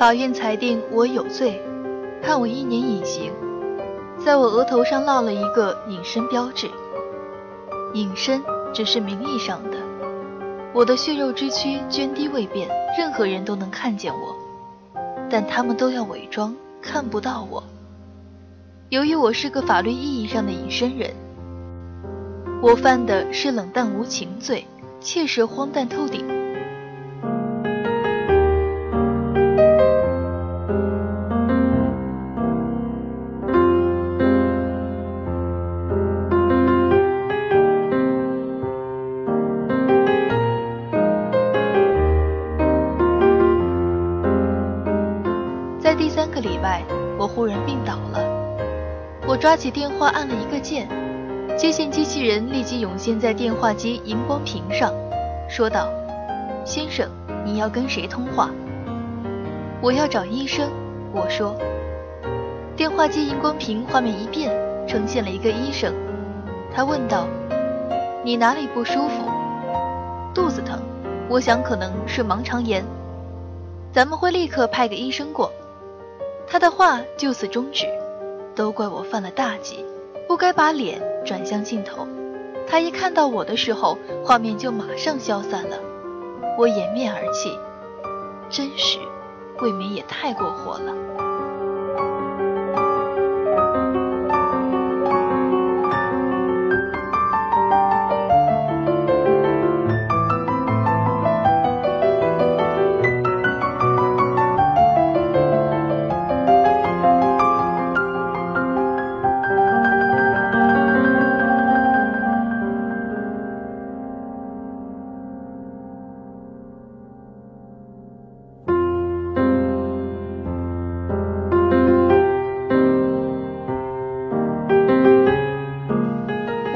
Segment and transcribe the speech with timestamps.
[0.00, 1.60] 法院裁定我有罪，
[2.22, 3.30] 判我一年隐刑，
[4.24, 6.70] 在我额头上烙了一个隐身标志。
[7.92, 9.76] 隐身只是名义上的，
[10.72, 12.66] 我的血肉之躯涓滴未变，
[12.98, 14.34] 任何人都能看见我，
[15.28, 17.62] 但他们都要伪装，看不到我。
[18.88, 21.10] 由于我是个法律意义上的隐身人，
[22.62, 24.66] 我犯的是冷淡无情罪，
[24.98, 26.39] 切实荒诞透顶。
[49.50, 50.88] 抓起电话按了一个键，
[51.58, 54.94] 接线机器人立即涌现在电话机荧光屏上，
[55.48, 55.88] 说道
[56.64, 57.10] ：“先生，
[57.44, 58.48] 你要跟谁通话
[59.82, 60.70] ？”“我要找医生。”
[61.12, 61.56] 我说。
[62.76, 64.52] 电话机荧光屏画面一变，
[64.86, 65.92] 呈现了一个医生，
[66.72, 67.26] 他问道
[68.22, 69.24] ：“你哪里不舒服
[70.32, 70.78] ？”“肚子疼，
[71.28, 72.84] 我想可能是盲肠炎。
[73.92, 75.50] ”“咱们会立刻派个医生过。”
[76.46, 77.84] 他的话就此终止，
[78.60, 79.86] 都怪我犯了大忌，
[80.28, 82.06] 不该把脸转向镜头。
[82.68, 85.78] 他一看到我的时候，画面就马上消散了。
[86.58, 87.58] 我掩面而泣，
[88.50, 88.98] 真实，
[89.62, 91.29] 未免也太过火了。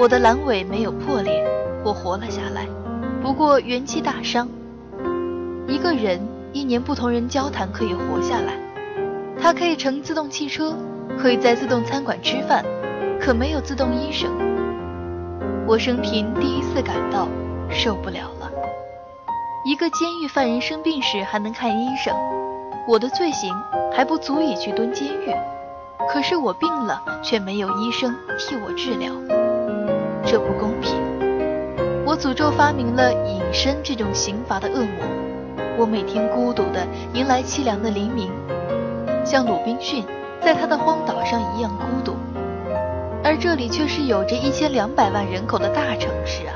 [0.04, 1.42] 我的阑尾没有破裂，
[1.82, 2.66] 我活了下来，
[3.22, 4.46] 不过元气大伤。
[5.66, 6.20] 一个人
[6.52, 8.52] 一年不同人交谈可以活下来，
[9.40, 10.76] 他可以乘自动汽车，
[11.18, 12.62] 可以在自动餐馆吃饭，
[13.18, 14.30] 可没有自动医生。
[15.66, 17.26] 我生平第一次感到
[17.70, 18.52] 受不了了。
[19.64, 22.14] 一个监狱犯人生病时还能看医生，
[22.86, 23.56] 我的罪行
[23.90, 25.34] 还不足以去蹲监狱，
[26.12, 29.10] 可是我病了却没有医生替我治疗。
[30.26, 30.94] 这不公平！
[32.06, 35.04] 我诅咒发明了隐身这种刑罚的恶魔。
[35.76, 38.30] 我每天孤独地迎来凄凉的黎明，
[39.24, 40.02] 像鲁滨逊
[40.40, 42.16] 在他的荒岛上一样孤独，
[43.22, 46.54] 而这里却是有着一千两百万人口的大城市啊！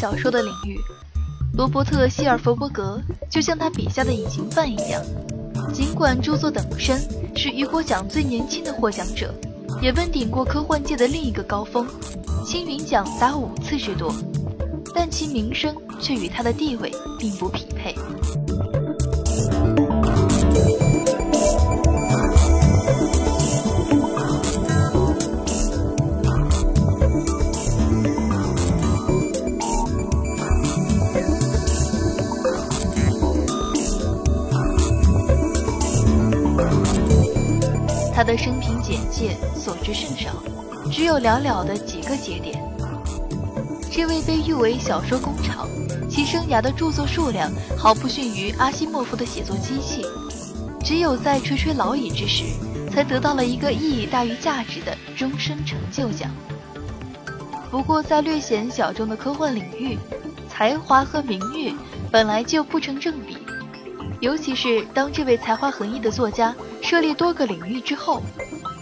[0.00, 0.80] 小说的领域，
[1.52, 2.98] 罗伯特·希尔弗伯格
[3.28, 5.02] 就像他笔下的隐形犯一样，
[5.74, 6.98] 尽管著作等身，
[7.36, 9.30] 是雨果奖最年轻的获奖者，
[9.82, 11.86] 也问鼎过科幻界的另一个高峰，
[12.46, 14.10] 星云奖达五次之多，
[14.94, 17.94] 但其名声却与他的地位并不匹配。
[38.20, 40.42] 他的生平简介所知甚少，
[40.92, 42.62] 只有寥寥的几个节点。
[43.90, 45.66] 这位被誉为小说工厂，
[46.06, 50.04] 其生涯的著作数量毫不逊于阿西莫夫的写作机器，
[50.84, 52.44] 只有在垂垂老矣之时，
[52.92, 56.30] 才得到了一个意义大于价值的终身成就奖。
[57.70, 59.98] 不过，在略显小众的科幻领域，
[60.46, 61.74] 才华和名誉
[62.12, 63.38] 本来就不成正比，
[64.20, 66.54] 尤其是当这位才华横溢的作家。
[66.82, 68.22] 设立多个领域之后，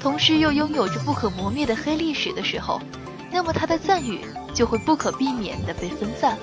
[0.00, 2.80] 同时又拥有着不可磨灭的黑历史的时候，
[3.30, 4.20] 那么他的赞誉
[4.54, 6.38] 就会不可避免地被分散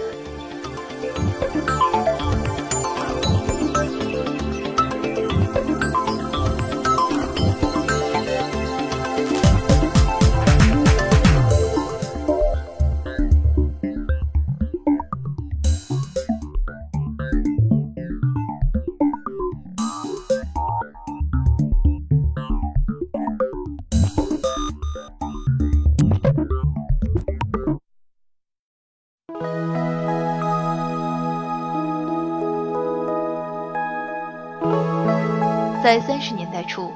[35.96, 36.92] 在三十年代初，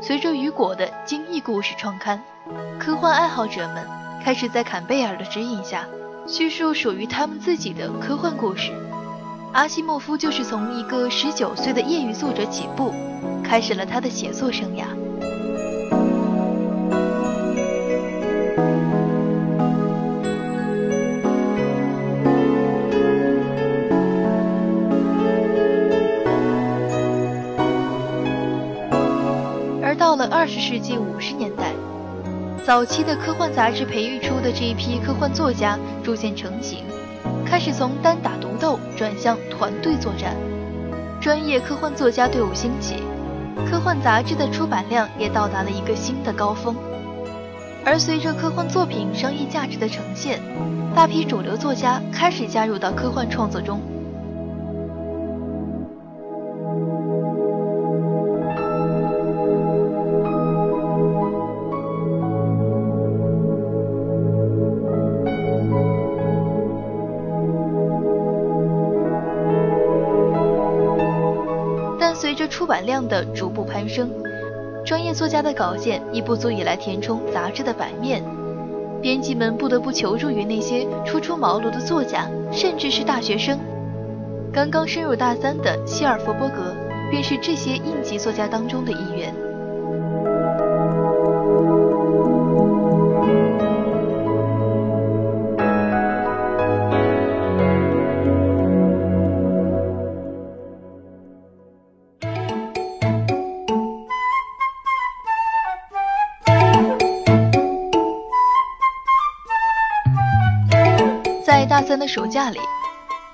[0.00, 2.22] 随着雨果的惊异故事创刊，
[2.78, 3.84] 科幻爱好者们
[4.22, 5.84] 开始在坎贝尔的指引下，
[6.28, 8.70] 叙述属于他们自己的科幻故事。
[9.52, 12.94] 阿西莫夫就是从一个十九岁的业余作者起步，
[13.42, 14.84] 开始了他的写作生涯。
[30.46, 31.72] 二十世纪五十年代，
[32.64, 36.84] 早期的科幻杂志培育出的这一批科幻作家逐渐成型。
[37.44, 40.36] 开始从单打独斗转向团队作战，
[41.20, 43.02] 专业科幻作家队伍兴起，
[43.68, 46.76] 科幻杂志的出版量也到达了一个新的高峰。
[47.84, 50.40] 而随着科幻作品商业价值的呈现，
[50.94, 53.80] 大批主流作家开始加入到科幻创作中。
[72.36, 74.10] 这出版量的逐步攀升，
[74.84, 78.22] 专业作家的稿件已不足以来填充杂志的版面，
[79.00, 83.58] 编辑们不得不求助于那些初出茅庐的作家，甚至是大学生。
[84.52, 86.74] 刚刚升入大三的希尔弗伯格，
[87.10, 89.34] 便是这些应急作家当中的一员。
[112.16, 112.58] 大三的暑假里，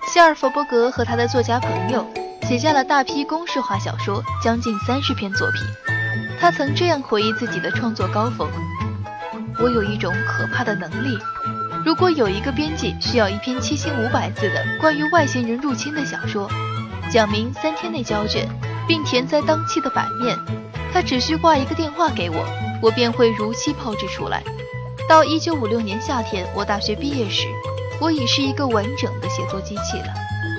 [0.09, 2.05] 希尔弗伯格和他的作家朋友
[2.49, 5.61] 写下了大批公式化小说，将近三十篇作品。
[6.41, 8.49] 他曾这样回忆自己的创作高峰
[9.63, 11.17] ：“我有一种可怕的能力，
[11.87, 16.51] 如果有一个编辑需要一篇七千五百字的关于外星人入侵的小说，
[17.09, 18.49] 讲明三天内交卷，
[18.89, 20.37] 并填在当期的版面，
[20.93, 22.45] 他只需挂一个电话给我，
[22.83, 24.43] 我便会如期炮制出来。
[25.09, 27.47] 到一九五六年夏天，我大学毕业时。”
[28.01, 30.13] 我已是一个完整的写作机器了，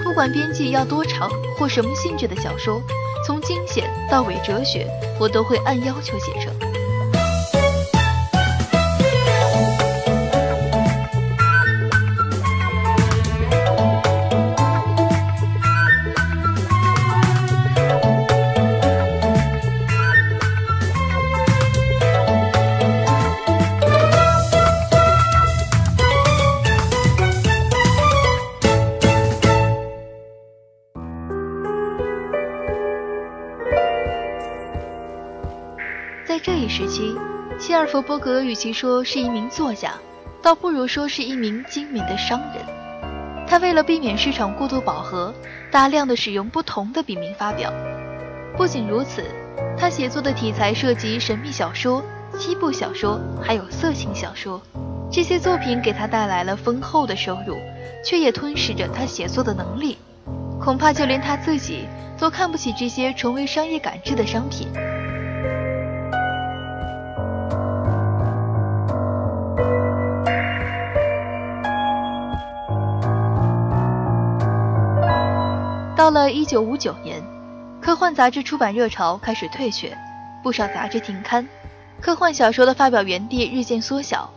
[0.03, 2.81] 不管编辑要多长或什么性质的小说，
[3.25, 4.87] 从惊险到伪哲学，
[5.19, 6.53] 我都会按要求写成。
[36.43, 37.15] 这一时期，
[37.57, 39.93] 希尔弗伯格与其说是一名作家，
[40.41, 42.61] 倒不如说是一名精明的商人。
[43.47, 45.33] 他为了避免市场过度饱和，
[45.71, 47.71] 大量的使用不同的笔名发表。
[48.57, 49.23] 不仅如此，
[49.77, 52.03] 他写作的题材涉及神秘小说、
[52.37, 54.61] 西部小说，还有色情小说。
[55.09, 57.55] 这些作品给他带来了丰厚的收入，
[58.03, 59.97] 却也吞噬着他写作的能力。
[60.59, 61.85] 恐怕就连他自己
[62.19, 64.67] 都看不起这些成为商业感知的商品。
[76.03, 77.23] 到了一九五九年，
[77.81, 79.97] 科幻杂志出版热潮开始退却，
[80.43, 81.47] 不少杂志停刊，
[82.01, 84.29] 科幻小说的发表园地日渐缩小。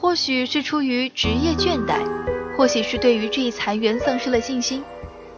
[0.00, 2.00] 或许是出于职业倦怠，
[2.56, 4.82] 或许是对于这一裁员丧失了信心。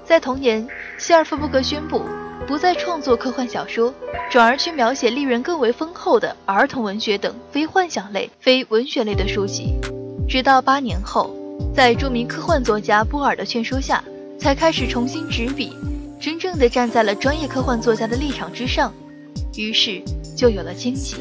[0.02, 0.66] 在同年，
[0.96, 2.00] 希尔弗伯格宣布
[2.46, 3.92] 不再创作科幻小说，
[4.30, 9.74] 转而去描写利润更为丰厚的儿童文学等非幻想类、非文学类的书籍。
[10.26, 11.36] 直到八年后，
[11.74, 14.02] 在著名科幻作家波尔的劝说下。
[14.38, 15.72] 才开始重新执笔，
[16.20, 18.92] 真正的站在了专业科幻作家的立场之上，
[19.56, 20.02] 于是
[20.36, 21.16] 就有了惊喜。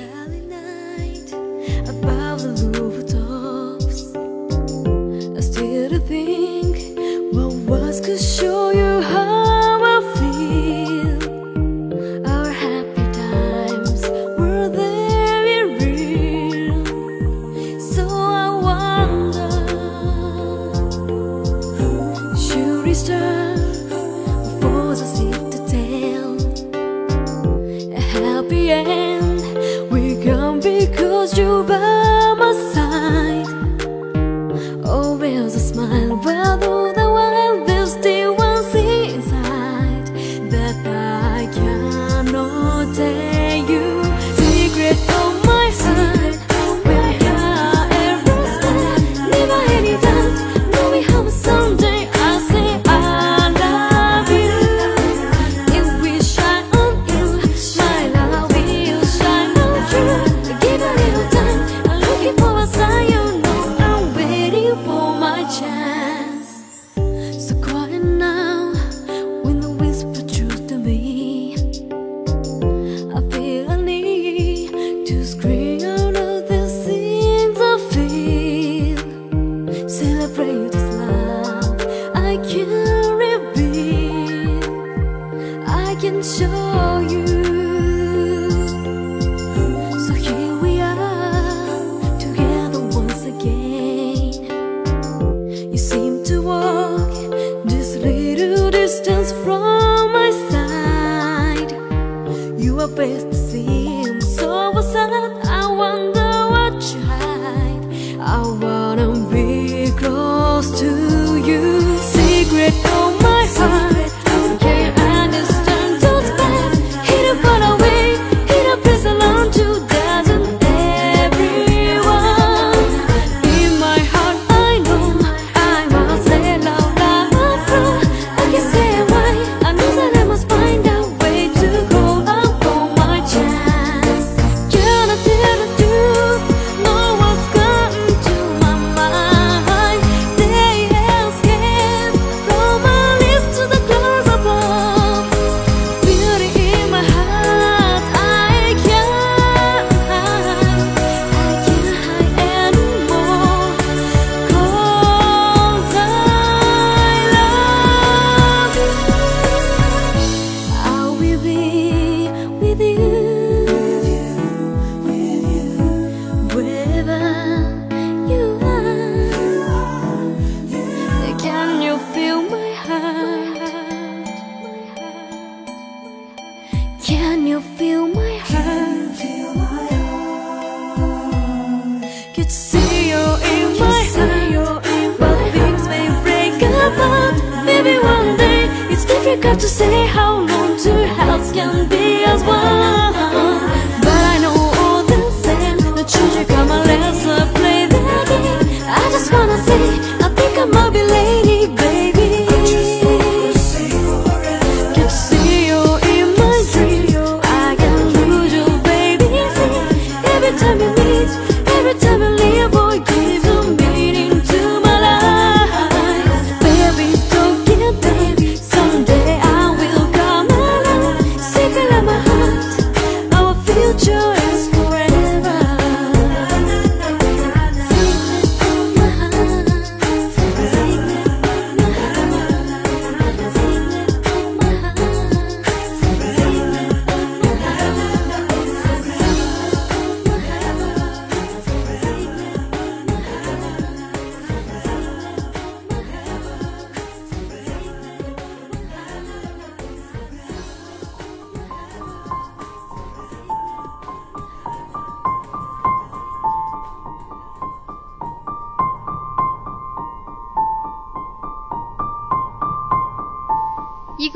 [31.85, 32.14] love.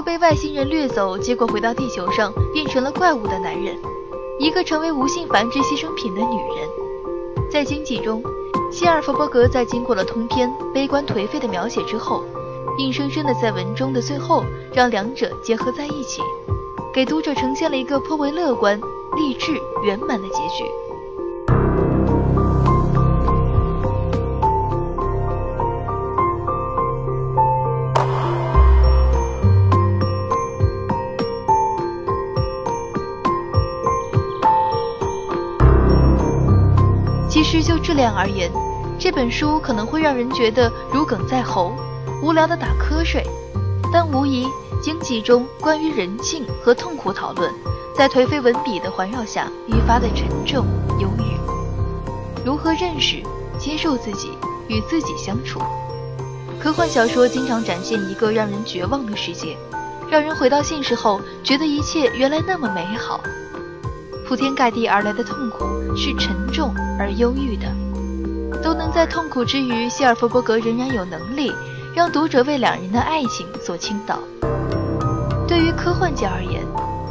[0.10, 3.78] 被外星人掠走，结果回到地球上变成了怪物的男人，
[4.40, 6.68] 一个成为无性繁殖牺牲品的女人。
[7.48, 8.24] 在经济中，
[8.72, 12.24] 希尔弗伯格在经过了通篇悲观颓废的描写之后，
[12.80, 16.24] 硬生生的在文中的最后让两者结合在一起，
[16.92, 18.82] 给读者呈现了一个颇为乐观、
[19.16, 20.66] 励志、圆满的结局。
[37.90, 38.52] 质量而言，
[39.00, 41.74] 这本书可能会让人觉得如鲠在喉，
[42.22, 43.26] 无聊的打瞌睡。
[43.92, 44.48] 但无疑，
[44.80, 47.52] 经济中关于人性和痛苦讨论，
[47.96, 50.68] 在颓废文笔的环绕下愈发的沉重
[51.00, 52.46] 忧郁。
[52.46, 53.24] 如何认识、
[53.58, 55.60] 接受自己，与自己相处？
[56.62, 59.58] 科幻小说经常展现一个让人绝望的世界，
[60.12, 63.20] 让人回到现实后觉得一切原来那么美好。
[64.30, 65.66] 铺天盖地而来的痛苦
[65.98, 67.66] 是沉重而忧郁的，
[68.62, 71.52] 都能在痛苦之余，希尔弗伯格仍然有能力
[71.96, 74.20] 让读者为两人的爱情所倾倒。
[75.48, 76.64] 对于科幻界而言，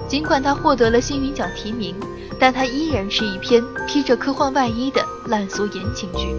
[0.06, 1.92] 尽管他获得了星云奖提名，
[2.38, 6.32] 但他依然是一篇披着科幻外衣的烂俗言情剧。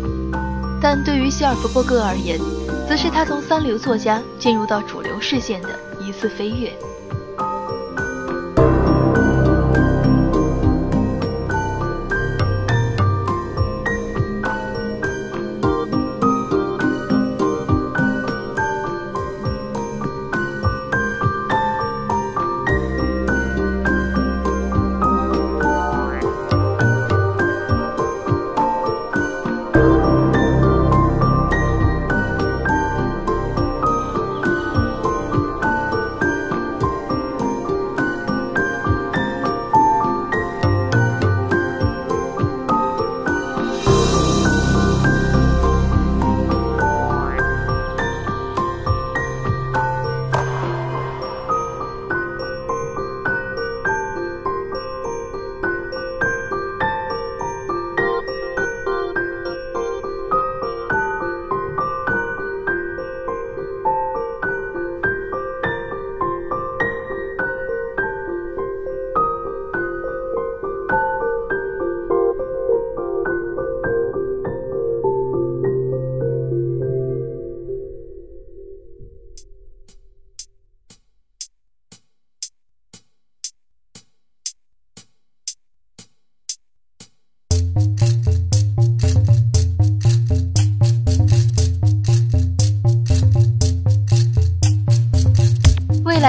[0.82, 2.40] 但对于希尔弗伯格而言，
[2.88, 6.72] 则是他从三流作家进入到主流视线的一次飞跃。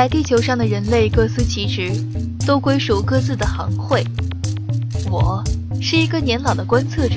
[0.00, 1.92] 在地球上的人类各司其职，
[2.46, 4.02] 都归属各自的行会。
[5.10, 5.44] 我
[5.78, 7.16] 是一个年老的观测者，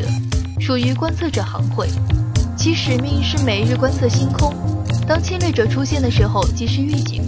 [0.59, 1.87] 属于观测者行会，
[2.57, 4.53] 其使命是每日观测星空。
[5.07, 7.23] 当侵略者出现的时候，及时预警。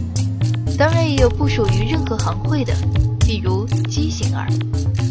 [0.78, 2.76] 当然，也有不属于任何行会的，
[3.22, 4.50] 比如畸形儿，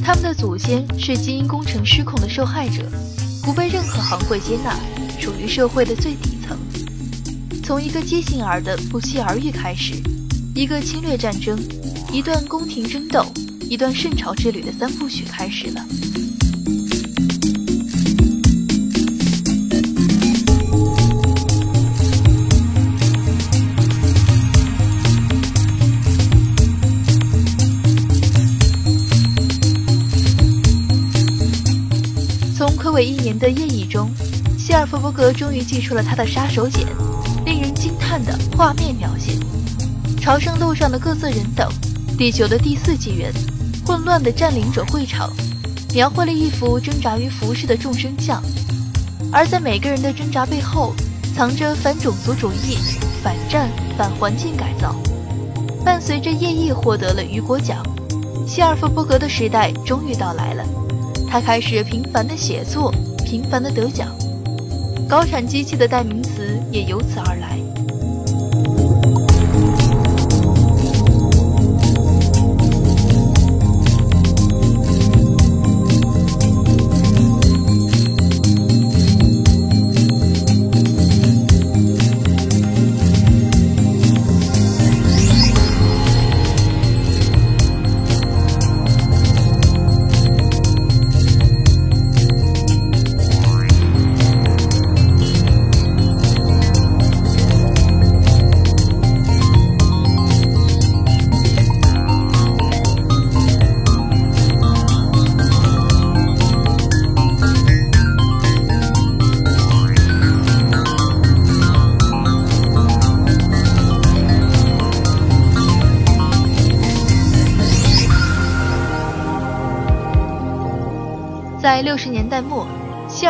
[0.05, 2.83] 他们的祖先是基因工程失控的受害者，
[3.43, 4.79] 不被任何行会接纳，
[5.19, 6.55] 属于社会的最底层。
[7.63, 9.95] 从一个畸形儿的不期而遇开始，
[10.55, 11.59] 一个侵略战争，
[12.13, 13.27] 一段宫廷争斗，
[13.69, 15.85] 一段圣朝之旅的三部曲开始了。
[32.57, 34.09] 从魁伟一年的夜翼中，
[34.57, 36.87] 希尔弗伯格终于祭出了他的杀手锏，
[37.45, 39.33] 令人惊叹的画面描写：
[40.25, 41.69] 朝圣路上的各色人等，
[42.17, 43.31] 地球的第四纪元，
[43.85, 45.31] 混乱的占领者会场，
[45.93, 48.43] 描绘了一幅挣扎于浮世的众生相。
[49.31, 50.95] 而在每个人的挣扎背后，
[51.37, 52.79] 藏着反种族主义、
[53.23, 54.97] 反战、反环境改造。
[55.85, 57.85] 伴随着夜翼获得了雨果奖，
[58.47, 60.65] 希尔弗伯格的时代终于到来了。
[61.29, 62.91] 他开始频繁的写作，
[63.27, 64.09] 频繁的得奖，
[65.07, 67.59] 高产机器的代名词也由此而来。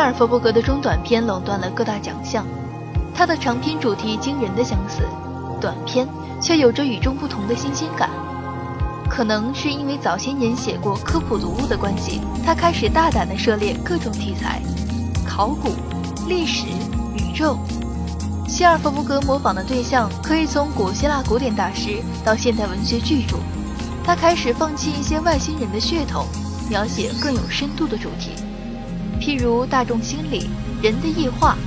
[0.05, 2.45] 希尔弗伯格的中短篇垄断了各大奖项。
[3.11, 5.01] 他的长篇主题惊人的相似，
[5.59, 6.07] 短篇
[6.39, 8.07] 却有着与众不同的新鲜感。
[9.09, 14.61] 可能是因为早些年写过科普读物的关系，他开始大胆地涉猎各种题材，
[15.27, 15.73] 考古、
[16.27, 16.67] 历史、
[17.15, 17.57] 宇宙。
[18.47, 23.37] 希尔弗伯格模仿的对象可以从古希腊古典大师到现代文学巨著。
[24.03, 26.27] 他开始放弃一些外星人的噱头。
[26.67, 28.31] 描写更有深度的主题，
[29.25, 30.47] 譬如大众心理、
[30.83, 31.57] 人的异化，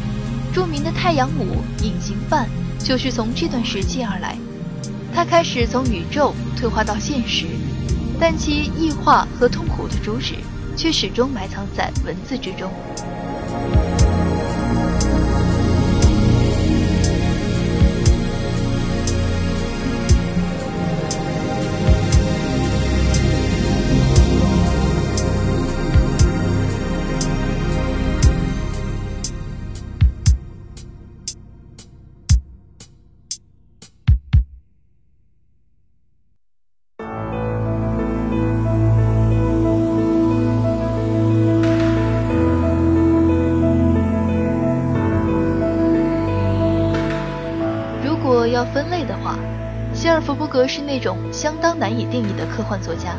[0.55, 2.49] 著名的太阳舞《隐形犯》
[2.87, 4.37] 就是从这段时期而来。
[5.13, 7.47] 他开始从宇宙退化到现实，
[8.21, 10.37] 但其异化和痛苦的主旨
[10.77, 12.71] 却始终埋藏在文字之中。
[50.49, 53.17] 格是那种相当难以定义的科幻作家。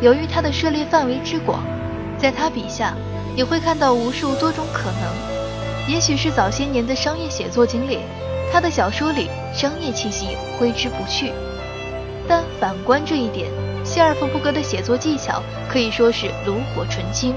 [0.00, 1.62] 由于他的涉猎范围之广，
[2.18, 2.94] 在他笔下
[3.36, 5.92] 也会看到无数多种可能。
[5.92, 8.00] 也许是早些年的商业写作经历，
[8.52, 11.32] 他的小说里商业气息挥之不去。
[12.28, 13.48] 但反观这一点，
[13.84, 17.34] 希尔弗布格的写作技巧可以说是炉火纯青。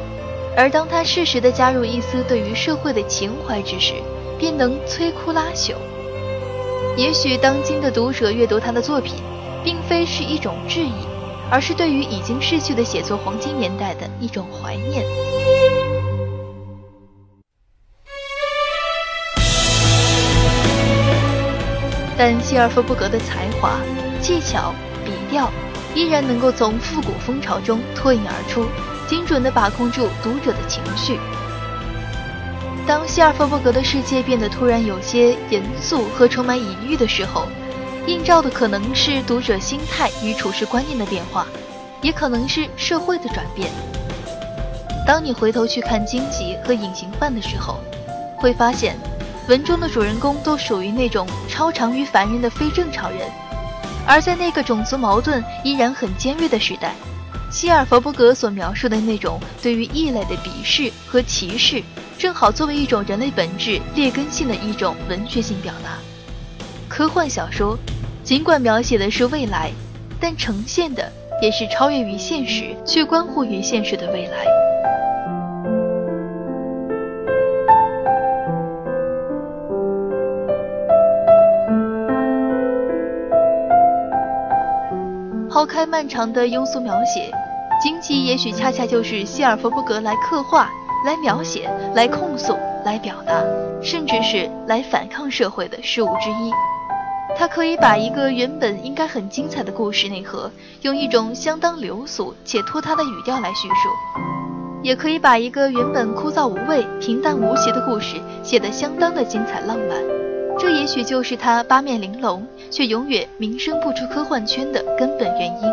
[0.57, 3.93] 而当他适时地加入一丝对于社会的情怀之时，
[4.39, 5.75] 便能摧枯拉朽。
[6.99, 9.15] 也许当今的读者阅读他的作品，
[9.63, 10.91] 并非是一种质疑，
[11.49, 15.05] 而是对于已经逝去的写作黄金年代的一种怀念。
[22.17, 23.79] 但希尔弗伯格的才华、
[24.19, 25.49] 技巧、笔调，
[25.95, 28.65] 依然能够从复古风潮中脱颖而出，
[29.07, 31.17] 精准地把控住读者的情绪。
[32.89, 37.47] 当希尔弗伯格的世界变得突然有些严肃和充满隐喻的时候，
[38.07, 41.45] 映照的可能是读者心态与处事观念的变化，
[42.01, 43.69] 也可能是社会的转变。
[45.05, 47.79] 当你回头去看《荆棘》和《隐形犯》的时候，
[48.37, 48.97] 会发现
[49.47, 53.29] 文中的主人公都属于那种超常于凡人的非正常人，
[54.07, 56.95] 而在那个种族矛盾依然很尖锐的时代，
[57.51, 61.83] 希尔弗伯格所描述的那种对于异类的鄙视和歧视，
[62.19, 65.97] 正好作为一种人类本质劣根性的一种文学性表达。
[66.89, 67.79] 科幻小说
[68.25, 69.71] 尽管描写的是未来，
[70.19, 71.09] 但呈现的
[71.41, 74.45] 也是超越于现实却关乎于现实的未来。
[85.49, 87.31] 抛开漫长的庸俗描写，
[87.81, 90.69] 荆棘也许恰恰就是希尔弗伯格来刻画、
[91.05, 93.43] 来描写、来控诉、来表达，
[93.81, 96.51] 甚至是来反抗社会的事物之一。
[97.37, 103.89] 它可以把一个原本应该很精彩的故事内核，用一种相当流俗且拖沓的语调来叙述，
[104.81, 109.97] 也可以把一个原本枯燥无味、平淡无奇的故事写得相当的精彩浪漫。
[110.57, 115.71] 这也许就是他八面玲珑却永远名声不出科幻圈的根本原因。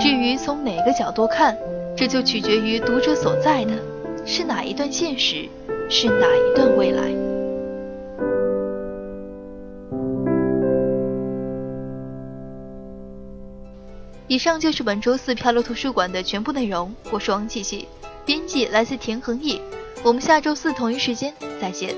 [0.00, 1.56] 至于从哪个角度看，
[1.96, 3.72] 这就取决于读者所在的
[4.26, 5.48] 是哪一段现实，
[5.88, 7.10] 是哪一段未来。
[14.28, 16.94] 以上就是本周四漂流图书馆的全部内容。
[17.10, 17.88] 我是王琪琪，
[18.24, 19.60] 编辑来自田恒毅。
[20.04, 21.94] 我们下周四同一时间再见。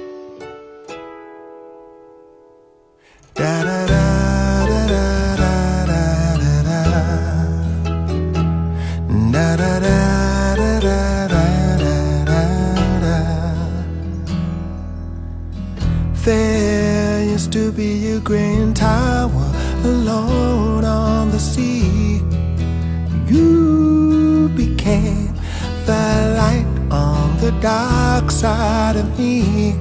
[18.24, 19.52] Green tower
[19.84, 22.22] alone on the sea.
[23.26, 25.34] You became
[25.86, 29.74] the light on the dark side of me.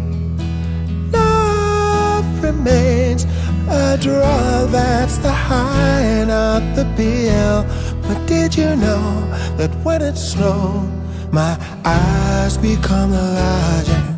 [1.12, 3.26] Love remains
[3.70, 7.64] a draw that's the high, not the bill.
[8.08, 10.90] But did you know that when it snows,
[11.32, 14.11] my eyes become larger?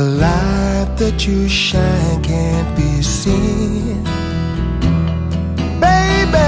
[0.00, 4.02] The light that you shine can't be seen.
[5.78, 6.38] Baby,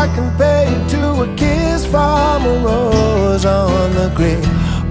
[0.00, 4.44] I can pay you to a kiss from a rose on the grave.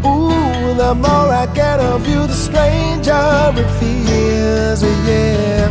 [0.05, 5.67] Ooh, the more I get of you, the stranger it feels, yeah.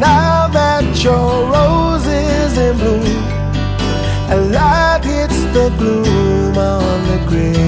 [0.00, 3.24] Now that your rose is in bloom,
[4.34, 7.67] a light hits the gloom on the grave.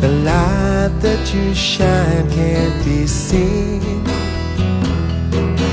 [0.00, 3.80] the light that you shine can't be seen?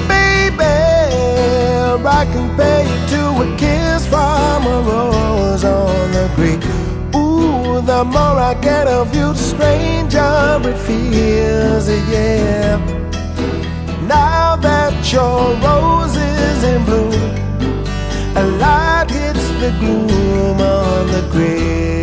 [0.08, 0.64] Baby,
[2.20, 6.62] I can pay you to a kiss from a rose on the green.
[7.16, 12.78] Ooh, the more I get of you, the stranger it feels, yeah.
[14.08, 17.14] Now that your rose is in bloom,
[18.36, 22.03] a light hits the gloom on the grave.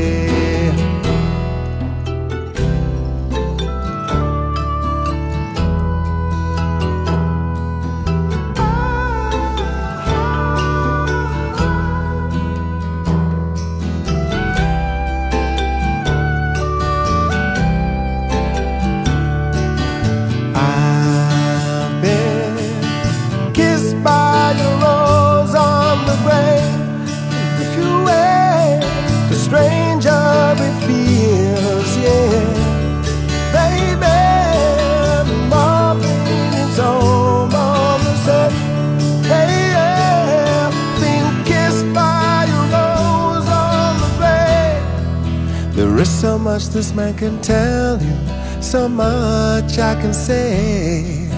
[47.21, 48.17] Can tell you,
[48.63, 51.29] so much I can say.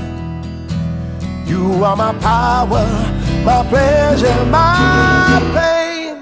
[1.45, 2.87] You are my power,
[3.45, 6.14] my pleasure, my pain.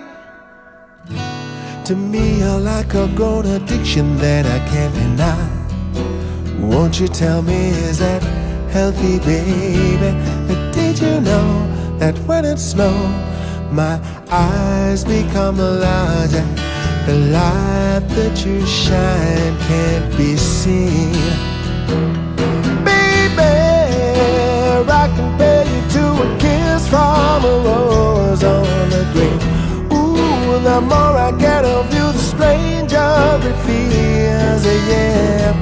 [1.85, 5.45] To me, you're like a grown addiction that I can't deny.
[6.59, 8.23] Won't you tell me, is that
[8.73, 10.11] healthy, baby?
[10.49, 11.49] But did you know
[11.99, 13.13] that when it snows,
[13.71, 16.47] my eyes become larger.
[17.07, 21.13] The light that you shine can't be seen.
[22.85, 23.51] Baby,
[24.87, 25.09] I
[25.39, 29.41] pay you to a kiss from a rose on the green.
[29.93, 33.13] Ooh, the more I get of you, the stranger
[33.49, 34.65] it feels.
[34.89, 35.53] Yeah.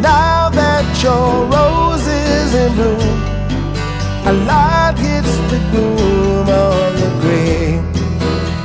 [0.00, 3.18] Now that your rose is in bloom,
[4.26, 7.85] a light hits the gloom on the green.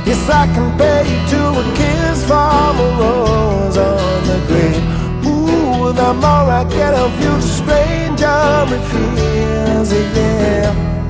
[0.04, 4.82] Yes, I can pay you to a kiss from a rose on the green.
[5.24, 9.92] Ooh, the more I get of you, the stranger it feels.
[9.92, 11.01] Yeah.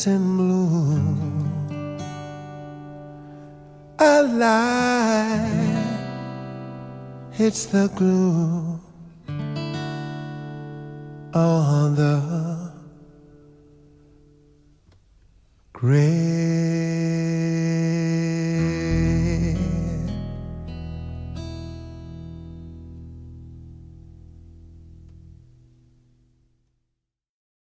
[0.00, 1.68] Is in bloom,
[3.98, 5.60] a light
[7.32, 8.80] hits the glue
[11.34, 12.72] on the
[15.72, 16.40] grave.